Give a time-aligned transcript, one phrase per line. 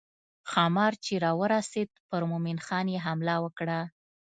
[0.49, 3.79] ښامار چې راورسېد پر مومن خان یې حمله وکړه.